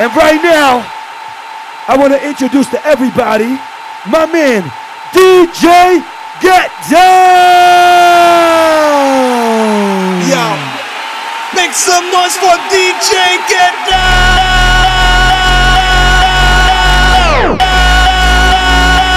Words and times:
And 0.00 0.08
right 0.16 0.40
now, 0.40 0.80
I 1.86 1.92
want 2.00 2.14
to 2.16 2.26
introduce 2.26 2.70
to 2.72 2.80
everybody 2.86 3.52
my 4.08 4.24
man, 4.24 4.64
DJ 5.12 6.00
Get 6.40 6.72
Down! 6.88 7.04
Yo, 10.24 10.56
make 11.52 11.76
some 11.76 12.00
noise 12.08 12.32
for 12.40 12.56
DJ 12.72 13.12
Get 13.44 13.76
Down! 13.92 14.00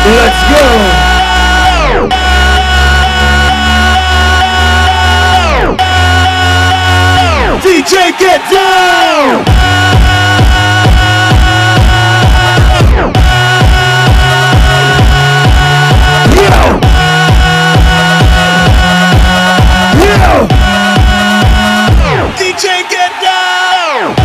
Let's 0.04 0.43
go! 0.52 0.68
DJ 7.63 8.11
Get 8.20 8.43
Down! 8.52 9.52
DJ 22.38 22.88
Get 22.88 23.12
Down! 23.22 24.16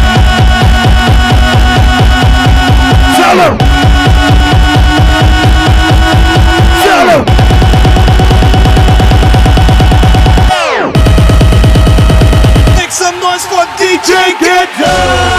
Tell 3.17 3.39
him! 3.39 3.59
Tell 6.85 7.09
him! 7.09 7.25
Make 12.77 12.93
some 12.93 13.19
noise 13.21 13.47
for 13.47 13.65
DJ 13.79 14.39
Get 14.41 14.69
Down! 14.79 15.38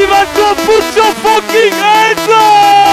Go, 0.00 0.54
put 0.54 0.96
your 0.96 1.12
fucking 1.16 1.72
hands 1.72 2.26
up! 2.30 2.89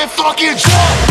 And 0.00 0.08
fucking 0.12 0.56
jump. 0.56 1.07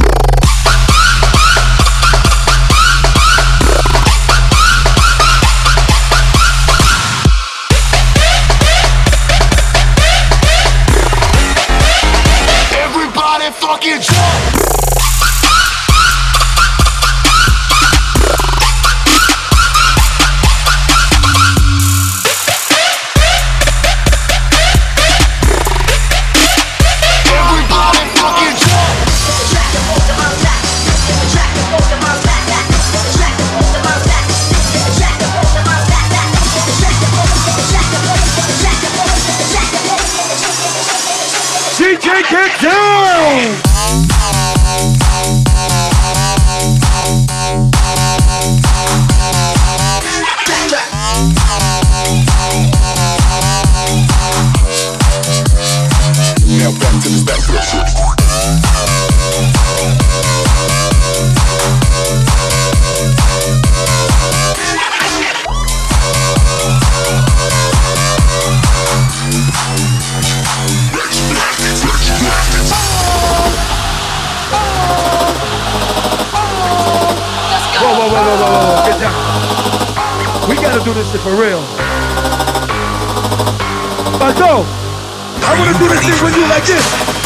Shit 81.12 81.22
for 81.22 81.32
real. 81.32 81.62
Bato, 84.20 84.66
I 85.44 85.56
wanna 85.58 85.78
do 85.80 85.88
this 85.88 86.04
shit 86.04 86.22
with 86.22 86.36
you 86.36 86.48
like 86.50 86.66
this. 86.66 87.17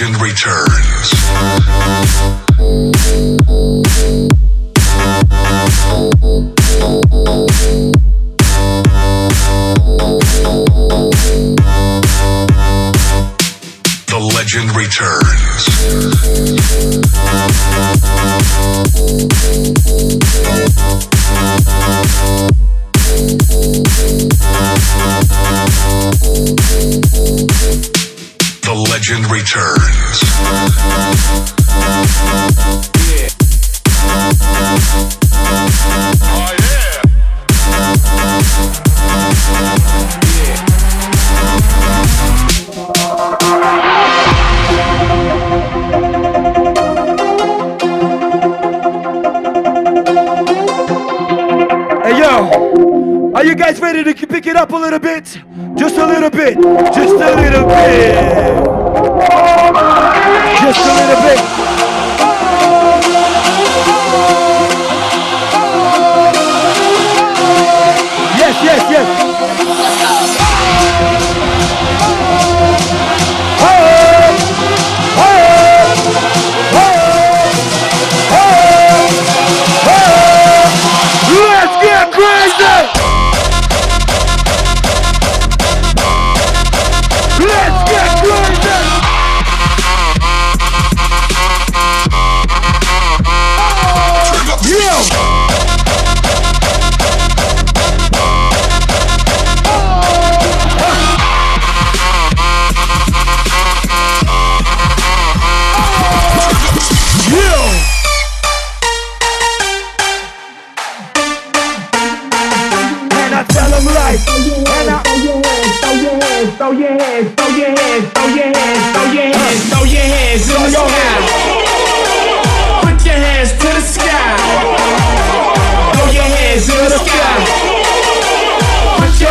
Legend 0.00 0.22
returns. 0.22 1.19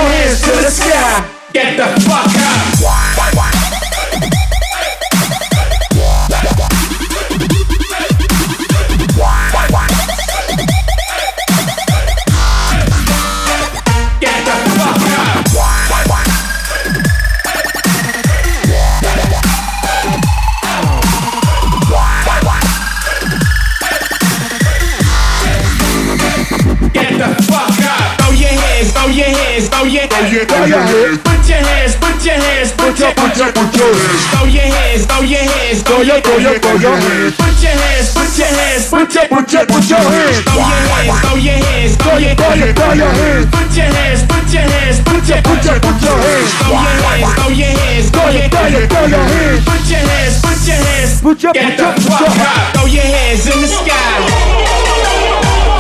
Hands 0.10 0.42
to 0.42 0.52
the 0.52 0.72
sky. 0.72 1.30
Get 1.54 1.78
the 1.78 1.88
fuck 2.02 2.39
Throw 36.80 36.92
your, 36.92 36.96
hands. 36.96 37.36
Put 37.36 37.60
your 37.60 37.76
hands, 37.76 38.08
put 38.16 38.38
your 38.40 38.48
hands, 38.48 38.88
put 38.88 39.12
your 39.12 39.28
Put 39.28 39.52
your, 39.52 39.66
put 39.68 39.84
your 39.90 40.00
hands. 40.00 40.40
Throw 40.48 40.64
your 40.64 40.80
hands, 40.80 41.20
throw 41.20 41.36
your 41.36 41.60
hands, 41.60 41.96
throw 42.00 42.16
your 42.16 42.36
Throw 42.40 42.56
your, 42.56 42.72
throw 42.72 42.94
your 42.96 43.12
hands. 43.20 43.52
Put 43.52 43.76
your 43.76 43.92
hands, 43.92 44.24
put 44.24 44.48
your 44.48 44.64
hands, 44.64 45.04
put 45.04 45.28
your 45.28 45.44
Put 45.44 45.60
your, 45.60 45.76
put 45.76 46.00
your 46.00 46.16
hands. 46.16 46.56
Throw 46.56 46.80
your 46.80 46.96
hands, 47.04 47.36
throw 47.36 47.52
your 47.52 47.76
hands, 47.76 48.08
throw 48.16 48.32
your, 48.32 48.48
throw 48.48 48.64
your, 48.72 48.88
throw 48.88 49.12
your 49.12 49.28
hands. 49.28 49.60
Put 49.68 49.92
your 49.92 50.08
hands, 50.08 50.40
put 50.40 50.56
your 50.64 50.80
hands. 50.80 51.20
Put 51.20 51.44
your, 51.44 51.52
put 51.52 51.68
your, 51.68 51.92
put 51.92 52.00
fuck 52.00 52.24
your 52.24 52.48
up. 52.48 52.72
Throw 52.72 52.88
your 52.88 53.04
hands 53.04 53.44
in 53.44 53.60
the 53.60 53.68
sky. 53.68 54.24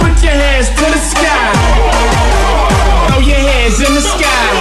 Put 0.03 0.19
your 0.19 0.35
hands 0.35 0.67
to 0.67 0.83
the 0.83 0.99
sky. 0.99 1.47
Throw 3.07 3.23
your 3.23 3.39
hands 3.39 3.79
in 3.79 3.91
the 3.95 4.03
sky. 4.03 4.51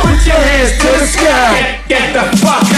Put 0.00 0.24
your 0.24 0.40
hands 0.48 0.72
to 0.80 0.88
the 0.96 1.06
sky. 1.12 1.76
Get, 1.84 1.92
get 1.92 2.06
the 2.16 2.24
fuck 2.40 2.64
up. 2.72 2.77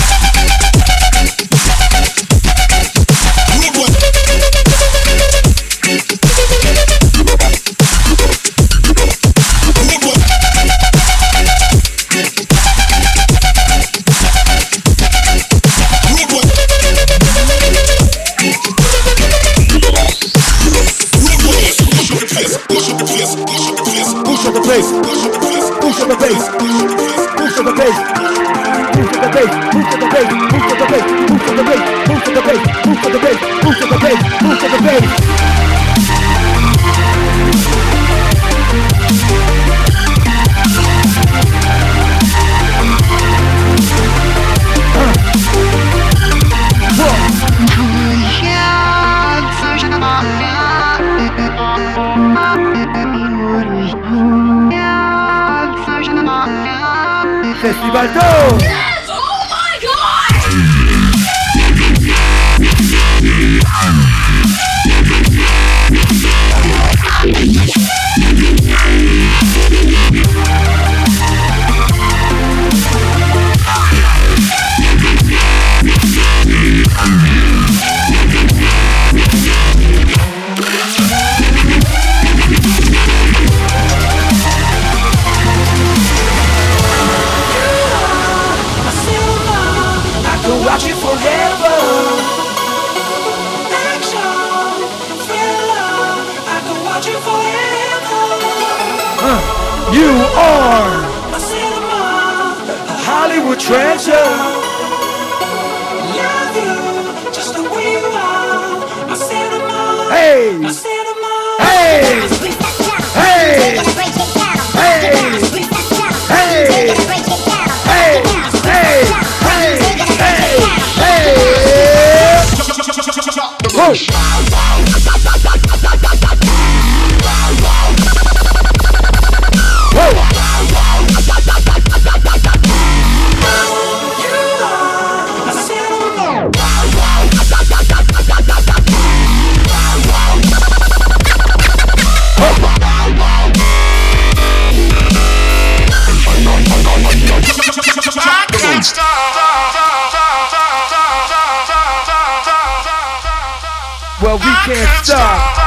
can't 154.65 155.05
stop. 155.05 155.57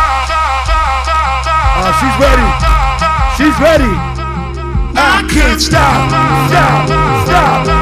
Uh, 1.76 1.90
she's 1.98 2.16
ready. 2.22 2.48
She's 3.36 3.58
ready. 3.60 3.90
I 4.96 5.26
can't 5.28 5.60
stop. 5.60 6.10
Stop. 6.48 7.26
Stop. 7.26 7.73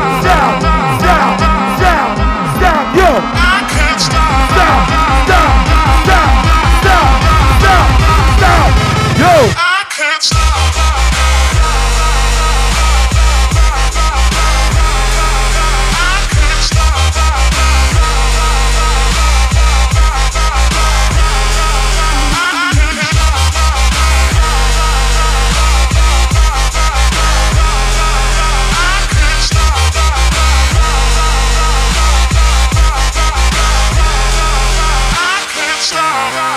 Stop. 35.82 36.51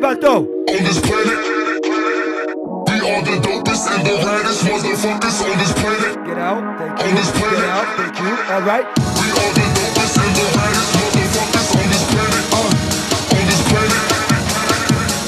Toe. 0.00 0.48
on 0.48 0.80
this 0.82 0.98
planet. 0.98 1.38
We 2.88 2.96
are 3.04 3.20
the 3.22 3.36
dopest 3.44 3.84
and 3.92 4.00
the 4.04 4.16
raddest 4.24 4.64
motherfuckers 4.64 5.38
on 5.44 5.58
this 5.60 5.72
planet. 5.76 6.16
Get 6.26 6.38
out. 6.38 6.64
Thank 6.80 6.98
you. 6.98 7.04
On 7.04 7.14
this 7.14 7.30
Get 7.30 7.36
planet. 7.36 7.68
out. 7.68 7.86
Thank 8.00 8.16
you. 8.18 8.32
All 8.48 8.62
right. 8.64 8.86
We 8.88 9.28
are 9.28 9.52
the 9.54 9.66
dopest 9.76 10.16
and 10.24 10.32
the 10.34 10.46
raddest 10.56 10.90
motherfuckers 10.96 11.68
on 11.76 11.86
this 11.92 12.04
planet. 12.10 12.44
Uh, 12.48 13.36
on 13.36 13.44
this 13.44 13.62
planet. 13.68 14.02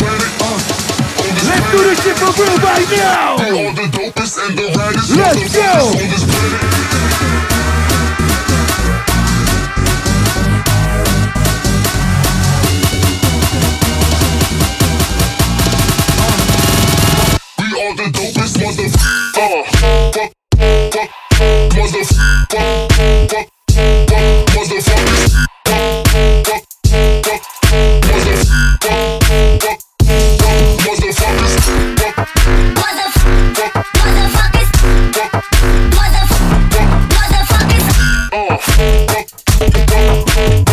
Planet. 0.01 0.33
Uh, 0.41 1.21
on 1.21 1.31
this 1.37 1.47
Let's 1.53 1.69
do 1.71 1.79
this 1.85 1.99
shit 2.03 2.17
for 2.17 2.33
real 2.41 2.57
right 2.65 2.89
now. 2.97 3.37
We 3.39 3.45
are 3.69 3.75
the 3.77 3.87
dopest 3.93 4.35
and 4.41 4.57
the 4.57 4.67
raddest 4.73 5.13
Let's 5.15 5.37
motherfuckers 5.37 5.53
go. 5.53 6.01
on 6.01 6.09
this 6.11 6.25
planet. 6.25 6.92
Motherfuckers. 18.73 18.95
Uh, 19.35 19.63
fuck, 19.65 20.33
fuck, 20.33 20.63
motherfuckers. 40.35 40.72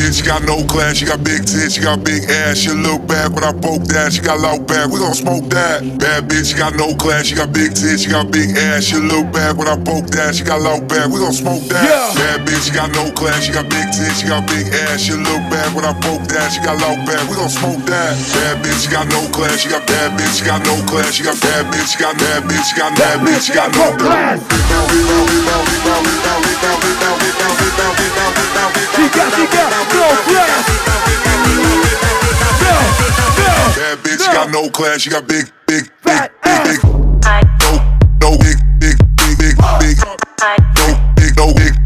Bitch, 0.00 0.16
she 0.16 0.24
got 0.24 0.42
no 0.48 0.64
class, 0.64 0.96
she 0.96 1.04
got 1.04 1.20
big 1.22 1.44
tits, 1.44 1.76
she 1.76 1.82
got 1.84 2.00
big 2.02 2.24
ass. 2.24 2.56
She 2.56 2.72
look 2.72 3.04
bad 3.06 3.32
when 3.36 3.44
I 3.44 3.52
poke 3.52 3.84
that, 3.92 4.12
she 4.12 4.24
got 4.24 4.40
loud 4.40 4.64
back. 4.66 4.88
We 4.88 4.98
gon' 4.98 5.14
smoke 5.14 5.44
that. 5.52 5.84
Bad 6.00 6.28
bitch, 6.28 6.52
she 6.52 6.56
got 6.56 6.74
no 6.74 6.96
class, 6.96 7.28
she 7.28 7.36
got 7.36 7.52
big 7.52 7.76
tits, 7.76 8.02
she 8.02 8.10
got 8.10 8.32
big 8.32 8.56
ass. 8.56 8.84
She 8.88 8.96
look 8.96 9.28
bad 9.32 9.60
when 9.60 9.68
I 9.68 9.76
poke 9.76 10.08
that, 10.16 10.34
she 10.34 10.44
got 10.44 10.64
loud 10.64 10.88
back. 10.88 11.12
We 11.12 11.20
gon' 11.20 11.36
smoke 11.36 11.68
that. 11.68 11.84
Yeah. 11.84 12.08
Bad 12.16 12.48
bitch, 12.48 12.64
she 12.64 12.72
got 12.72 12.90
no 12.96 13.12
class, 13.12 13.44
she 13.44 13.52
got 13.52 13.68
big 13.68 13.84
tits, 13.92 14.24
she 14.24 14.26
got 14.26 14.48
big 14.48 14.72
ass. 14.88 15.04
She 15.04 15.12
look 15.12 15.42
bad 15.52 15.76
when 15.76 15.84
I 15.84 15.92
poke 16.00 16.24
that, 16.32 16.48
she 16.48 16.64
got 16.64 16.80
loud 16.80 17.04
back. 17.04 17.20
We 17.28 17.36
gon' 17.36 17.52
smoke 17.52 17.84
that. 17.84 18.16
Bad 18.32 18.64
bitch, 18.64 18.80
she 18.80 18.88
got 18.88 19.06
no 19.12 19.20
class, 19.36 19.60
she 19.60 19.68
got 19.68 19.84
bad 19.84 20.16
bitch, 20.16 20.40
she 20.40 20.44
got 20.48 20.64
no 20.64 20.80
class, 20.88 21.12
she 21.12 21.22
got 21.22 21.36
bad 21.44 21.68
bitch, 21.68 21.92
she 21.92 21.98
got 22.00 22.16
bad 22.16 22.48
bitch, 22.48 22.64
she 22.64 22.76
got 22.80 22.96
bad 22.96 23.20
bitch, 23.20 23.44
she 23.44 23.52
got 23.52 23.68
no 23.76 23.92
class. 24.00 24.40
Chica, 28.94 29.26
chica, 29.34 29.62
no 29.70 29.80
class. 29.90 30.66
Go, 32.60 32.76
go. 33.36 33.54
Bad 33.74 33.98
bitch, 34.04 34.20
she 34.20 34.30
got 34.32 34.50
no 34.50 34.70
class, 34.70 35.00
she 35.00 35.10
got 35.10 35.26
big, 35.26 35.50
big, 35.66 35.90
big, 36.04 36.30
big, 36.42 36.62
big. 36.64 36.84
No, 36.84 37.70
no 38.22 38.38
big, 38.38 38.56
big, 38.78 38.96
big, 39.16 39.38
big, 39.38 39.56
big. 39.80 39.96
No 39.98 40.16
big, 41.16 41.36
no 41.36 41.46
big, 41.54 41.56
big, 41.56 41.56
big, 41.56 41.79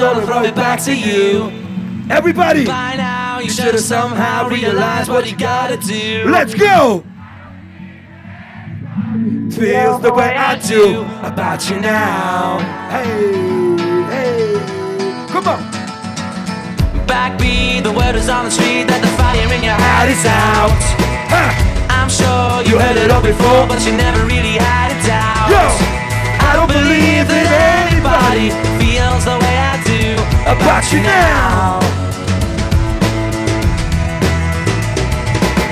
gonna 0.00 0.24
throw 0.26 0.42
it 0.42 0.54
back 0.54 0.80
to 0.84 0.94
you. 0.96 1.50
Everybody, 2.10 2.64
By 2.66 2.96
now, 2.96 3.38
you 3.38 3.50
should 3.50 3.74
have 3.74 3.80
somehow 3.80 4.48
realized 4.48 5.08
what 5.10 5.30
you 5.30 5.36
gotta 5.36 5.76
do. 5.76 6.24
let's 6.28 6.54
go. 6.54 7.04
Feels 9.50 10.00
the 10.00 10.12
way 10.12 10.34
I 10.36 10.56
do. 10.58 11.02
about 11.22 11.68
you 11.68 11.78
now. 11.80 12.58
Hey, 12.88 13.76
hey, 14.10 14.54
come 15.28 15.46
on. 15.48 15.60
Backbeat, 17.06 17.82
the 17.84 17.92
word 17.92 18.14
is 18.16 18.28
on 18.28 18.46
the 18.46 18.50
street 18.50 18.86
that 18.88 19.00
the 19.02 19.12
fire 19.20 19.52
in 19.52 19.62
your 19.62 19.76
heart 19.76 20.08
is 20.08 20.24
out. 20.24 20.80
Ha, 21.34 21.44
I'm 21.90 22.08
sure 22.08 22.62
you 22.66 22.78
heard 22.80 22.96
it 22.96 23.10
all 23.10 23.22
before, 23.22 23.66
but 23.68 23.84
you 23.84 23.92
never 23.92 24.24
really 24.24 24.56
had 24.56 24.94
a 24.94 24.98
doubt. 25.06 25.50
yo, 25.52 25.62
I 26.48 26.50
don't 26.56 26.70
believe 26.70 27.26
that 27.28 27.46
anybody 27.90 28.50
feels 28.80 29.24
the 29.26 29.36
way 29.38 29.59
about 30.50 30.92
you 30.92 31.00
now. 31.00 31.78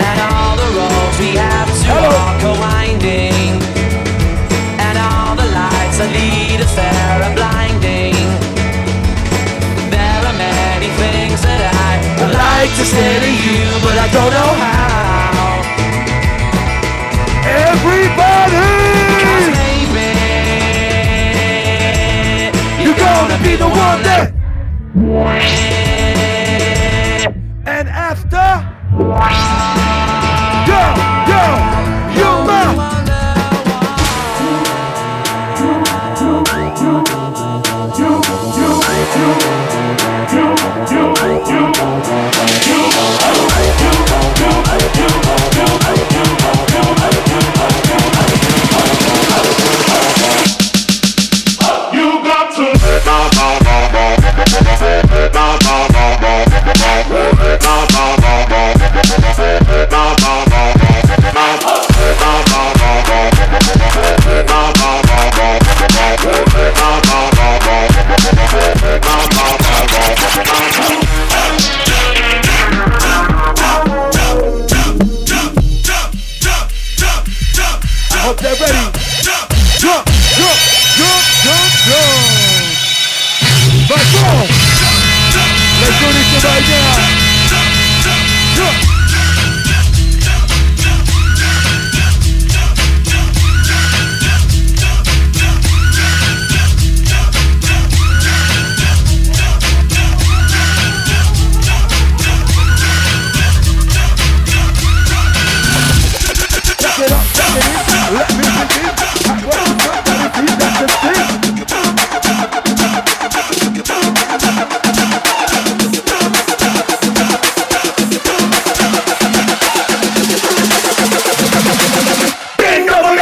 And 0.06 0.18
all 0.30 0.54
the 0.54 0.70
roads 0.78 1.16
we 1.18 1.34
have 1.34 1.66
to 1.66 1.84
Hello. 1.90 2.10
walk 2.14 2.40
are 2.48 2.58
winding, 2.62 3.58
and 4.78 4.94
all 4.98 5.34
the 5.34 5.48
lights 5.50 5.98
that 5.98 6.10
lead 6.14 6.60
us 6.62 6.72
there 6.78 7.18
are 7.26 7.34
blinding. 7.34 8.14
There 9.90 10.20
are 10.30 10.36
many 10.38 10.90
things 11.02 11.42
that 11.42 11.60
I 11.90 11.98
would 12.22 12.34
like 12.38 12.70
to 12.78 12.84
say 12.86 13.10
to 13.24 13.30
you, 13.46 13.62
but 13.82 13.96
I 13.98 14.06
don't 14.14 14.30
know 14.30 14.52
how. 14.62 15.58
everybody. 17.66 18.66
You're 22.82 22.94
gonna 22.96 23.38
be 23.42 23.56
the 23.56 23.66
one 23.68 24.02
that. 24.06 24.37
And 25.10 25.77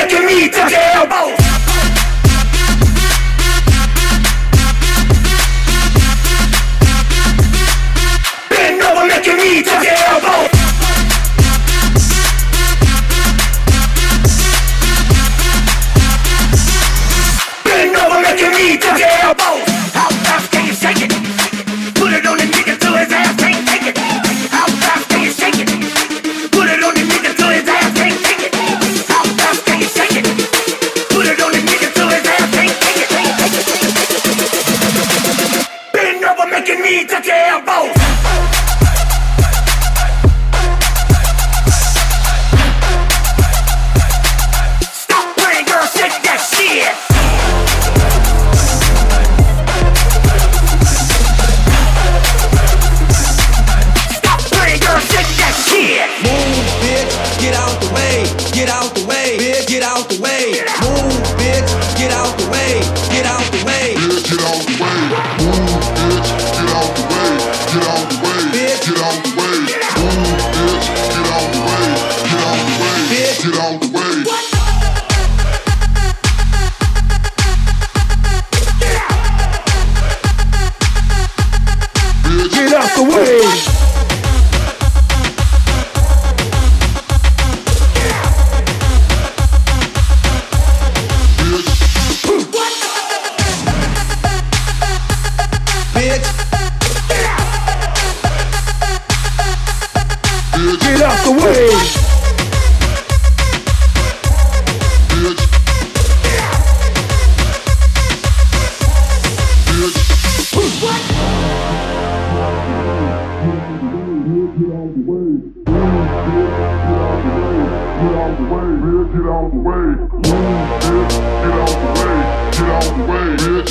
making 0.07 0.27
me 0.27 0.49
the 0.49 0.65
damn. 0.69 1.46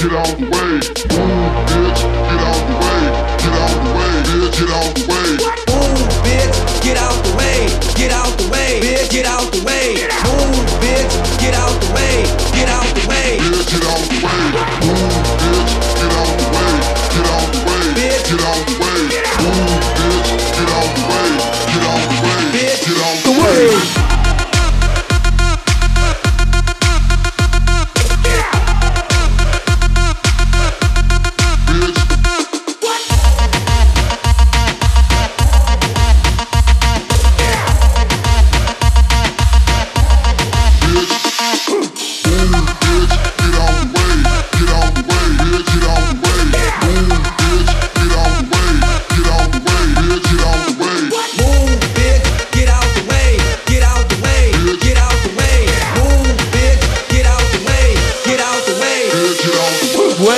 Get 0.10 0.18
out 0.20 0.38
the 0.38 0.44
way. 0.44 0.50
Move, 0.50 1.56
bitch, 1.66 2.02
get 2.02 2.42
out 2.46 2.62
the 2.68 2.76
way. 2.84 3.02
Get 3.42 3.54
out 3.54 3.74
the 3.84 3.92
way, 3.98 4.14
bitch, 4.28 4.60
get 4.60 4.70
out 4.70 4.96
the 4.96 5.08
way. 5.08 5.15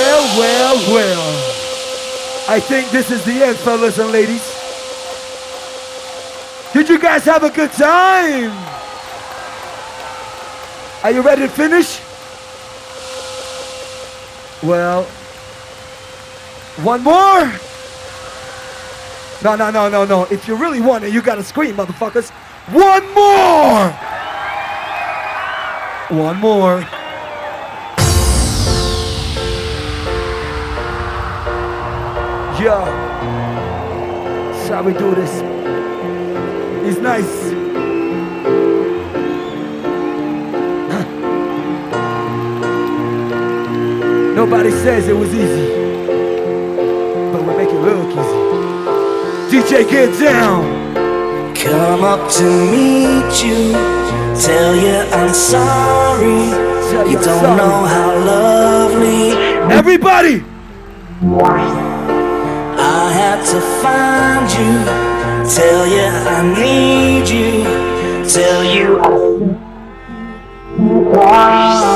Well, 0.08 0.38
well, 0.38 0.94
well. 0.94 2.48
I 2.48 2.60
think 2.60 2.90
this 2.90 3.10
is 3.10 3.22
the 3.26 3.44
end, 3.44 3.58
fellas 3.58 3.98
and 3.98 4.10
ladies. 4.10 4.42
Did 6.72 6.88
you 6.88 6.98
guys 6.98 7.24
have 7.26 7.42
a 7.44 7.50
good 7.50 7.70
time? 7.72 8.50
Are 11.04 11.10
you 11.10 11.20
ready 11.20 11.42
to 11.42 11.48
finish? 11.48 12.00
Well, 14.62 15.02
one 16.82 17.02
more? 17.02 17.52
No, 19.44 19.56
no, 19.56 19.70
no, 19.70 19.90
no, 19.90 20.06
no. 20.06 20.24
If 20.30 20.48
you 20.48 20.56
really 20.56 20.80
want 20.80 21.04
it, 21.04 21.12
you 21.12 21.20
gotta 21.20 21.44
scream, 21.44 21.76
motherfuckers. 21.76 22.30
One 22.72 23.04
more! 23.12 23.90
One 26.24 26.38
more. 26.38 26.97
Yo, 32.60 32.84
shall 34.66 34.82
we 34.84 34.92
do 34.92 35.14
this. 35.14 35.40
It's 36.88 36.98
nice. 36.98 37.54
Nobody 44.34 44.70
says 44.70 45.08
it 45.08 45.14
was 45.16 45.28
easy, 45.34 45.66
but 47.32 47.42
we 47.42 47.56
make 47.56 47.68
it 47.68 47.80
look 47.80 48.08
easy. 48.10 48.38
DJ, 49.50 49.88
get 49.90 50.18
down. 50.20 50.62
Come 51.54 52.04
up 52.04 52.30
to 52.32 52.44
meet 52.70 53.44
you, 53.44 53.72
tell 54.40 54.74
you 54.76 54.96
I'm 55.12 55.34
sorry. 55.34 56.68
You 56.88 57.10
You 57.10 57.18
don't 57.18 57.24
sorry. 57.24 57.56
know 57.56 57.84
how 57.84 58.16
lovely 58.32 59.32
Everybody, 59.74 60.42
To 63.28 63.60
find 63.82 64.50
you, 64.50 64.84
tell 65.48 65.86
you 65.86 66.00
I 66.00 66.42
need 66.58 67.28
you, 67.28 67.62
tell 68.28 68.64
you 68.64 68.98
I 71.14 71.87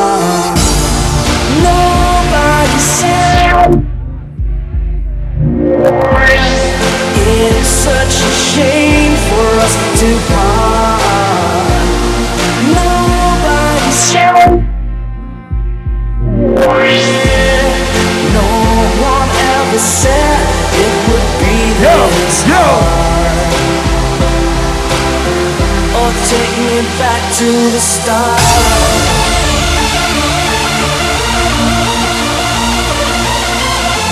take 26.32 26.56
me 26.64 26.80
back 26.96 27.22
to 27.36 27.48
the 27.74 27.80
start. 27.80 28.40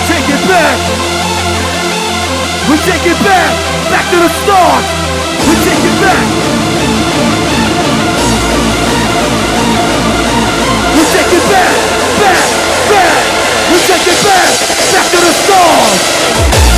Take 0.05 0.27
it 0.29 0.43
back. 0.45 0.77
We 2.69 2.75
take 2.85 3.05
it 3.09 3.19
back. 3.25 3.51
Back 3.89 4.05
to 4.13 4.17
the 4.21 4.29
start. 4.29 4.85
We 5.49 5.53
take 5.65 5.81
it 5.81 5.97
back. 6.05 6.27
We 10.93 11.03
take 11.15 11.31
it 11.39 11.45
back. 11.49 11.73
Back. 12.21 12.45
Back. 12.93 13.21
We 13.71 13.77
take 13.89 14.05
it 14.13 14.19
back. 14.29 14.49
Back 14.93 15.07
to 15.09 15.19
the 15.25 15.33
start. 15.41 16.70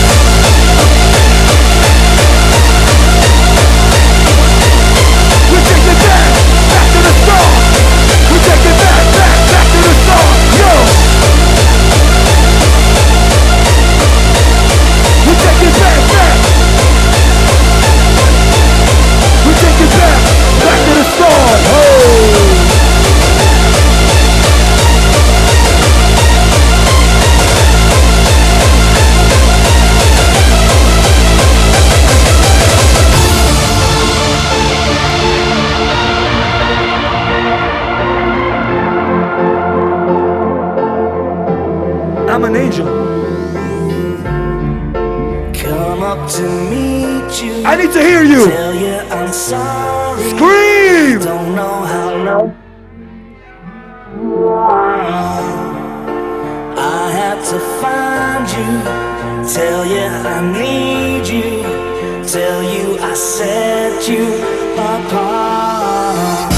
Tell 62.34 62.64
you 62.64 62.98
I 62.98 63.14
set 63.14 64.10
you 64.10 64.26
apart. 64.74 66.50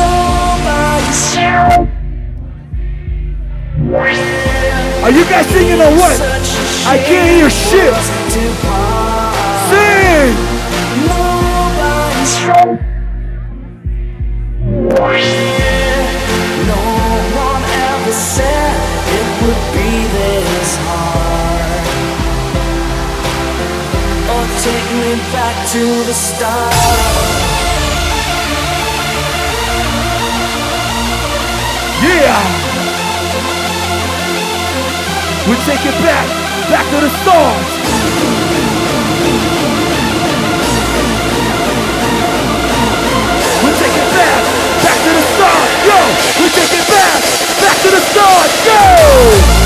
Nobody 0.00 1.12
said. 1.12 1.88
Are 5.04 5.10
you 5.10 5.24
guys 5.26 5.46
singing 5.48 5.78
or 5.78 5.92
what? 6.00 6.18
I 6.86 6.96
can't 7.04 7.28
hear 7.36 7.50
shit. 7.50 7.94
Sing! 9.68 10.32
Nobody's 11.06 12.32
take 24.62 24.92
me 24.94 25.16
back 25.34 25.66
to 25.66 25.82
the 26.06 26.14
start. 26.14 26.72
Yeah! 31.98 32.38
We 35.48 35.56
take 35.66 35.82
it 35.82 35.98
back, 36.06 36.28
back 36.70 36.86
to 36.94 36.98
the 37.02 37.10
stars. 37.10 37.68
We 43.64 43.70
take 43.82 43.96
it 43.98 44.10
back, 44.14 44.42
back 44.86 44.98
to 45.02 45.10
the 45.10 45.24
stars. 45.34 45.70
Yo, 45.90 45.98
we 46.38 46.46
take 46.54 46.70
it 46.70 46.86
back, 46.86 47.18
back 47.58 47.76
to 47.82 47.90
the 47.90 48.00
stars. 48.00 48.52
Go! 48.64 49.61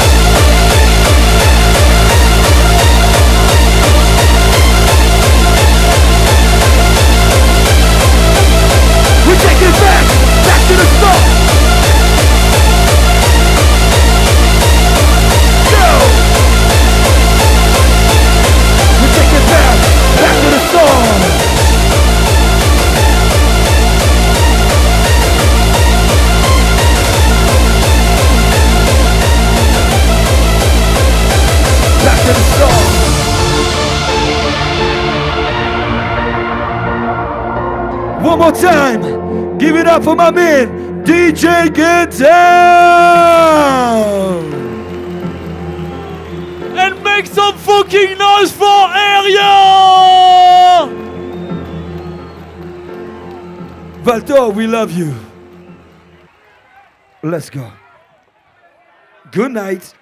My 40.26 40.32
man, 40.32 41.04
DJ 41.04 41.72
Get 41.72 42.10
Down. 42.18 42.42
And 46.76 47.00
make 47.04 47.26
some 47.26 47.56
fucking 47.56 48.18
noise 48.18 48.50
for 48.50 48.88
Area! 48.92 49.52
Valtor, 54.02 54.48
we 54.48 54.66
love 54.66 54.90
you. 54.90 55.14
Let's 57.22 57.48
go. 57.48 57.70
Good 59.30 59.52
night. 59.52 59.94